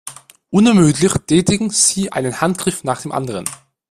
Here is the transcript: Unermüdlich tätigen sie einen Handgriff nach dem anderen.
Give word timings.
Unermüdlich 0.49 1.13
tätigen 1.27 1.69
sie 1.69 2.11
einen 2.11 2.41
Handgriff 2.41 2.83
nach 2.83 2.99
dem 3.03 3.11
anderen. 3.11 3.45